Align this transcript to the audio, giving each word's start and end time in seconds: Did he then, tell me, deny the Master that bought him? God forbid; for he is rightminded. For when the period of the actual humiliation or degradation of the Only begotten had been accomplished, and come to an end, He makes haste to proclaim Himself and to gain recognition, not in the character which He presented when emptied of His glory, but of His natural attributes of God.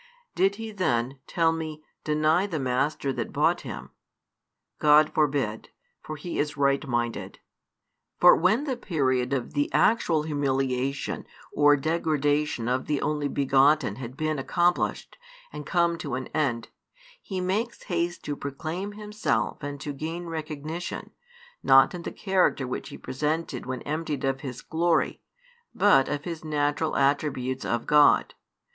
Did 0.33 0.55
he 0.55 0.71
then, 0.71 1.19
tell 1.27 1.51
me, 1.51 1.83
deny 2.03 2.47
the 2.47 2.57
Master 2.57 3.13
that 3.13 3.31
bought 3.31 3.61
him? 3.61 3.91
God 4.79 5.13
forbid; 5.13 5.69
for 6.01 6.15
he 6.15 6.39
is 6.39 6.57
rightminded. 6.57 7.37
For 8.19 8.35
when 8.35 8.63
the 8.63 8.77
period 8.77 9.31
of 9.31 9.53
the 9.53 9.71
actual 9.71 10.23
humiliation 10.23 11.27
or 11.53 11.77
degradation 11.77 12.67
of 12.67 12.87
the 12.87 12.99
Only 12.99 13.27
begotten 13.27 13.97
had 13.97 14.17
been 14.17 14.39
accomplished, 14.39 15.19
and 15.53 15.67
come 15.67 15.99
to 15.99 16.15
an 16.15 16.25
end, 16.33 16.69
He 17.21 17.39
makes 17.39 17.83
haste 17.83 18.23
to 18.25 18.35
proclaim 18.35 18.93
Himself 18.93 19.61
and 19.61 19.79
to 19.81 19.93
gain 19.93 20.25
recognition, 20.25 21.11
not 21.61 21.93
in 21.93 22.01
the 22.01 22.11
character 22.11 22.65
which 22.65 22.89
He 22.89 22.97
presented 22.97 23.67
when 23.67 23.83
emptied 23.83 24.23
of 24.23 24.41
His 24.41 24.63
glory, 24.63 25.21
but 25.75 26.09
of 26.09 26.23
His 26.23 26.43
natural 26.43 26.95
attributes 26.97 27.63
of 27.63 27.85
God. 27.85 28.33